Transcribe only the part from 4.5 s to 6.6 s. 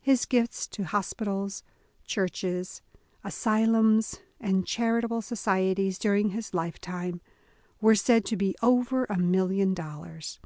charitable societies during his